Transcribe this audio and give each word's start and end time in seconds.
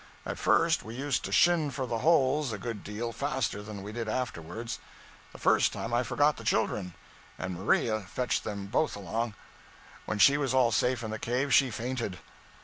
At 0.25 0.39
first 0.39 0.81
we 0.81 0.95
used 0.95 1.23
to 1.25 1.31
shin 1.31 1.69
for 1.69 1.85
the 1.85 1.99
holes 1.99 2.51
a 2.51 2.57
good 2.57 2.83
deal 2.83 3.11
faster 3.11 3.61
than 3.61 3.83
we 3.83 3.91
did 3.91 4.09
afterwards. 4.09 4.79
The 5.31 5.37
first 5.37 5.71
time, 5.71 5.93
I 5.93 6.01
forgot 6.01 6.37
the 6.37 6.43
children, 6.43 6.95
and 7.37 7.53
Maria 7.53 7.99
fetched 7.99 8.43
them 8.43 8.65
both 8.65 8.95
along. 8.95 9.35
When 10.07 10.17
she 10.17 10.39
was 10.39 10.55
all 10.55 10.71
safe 10.71 11.03
in 11.03 11.11
the 11.11 11.19
cave 11.19 11.53
she 11.53 11.69
fainted. 11.69 12.17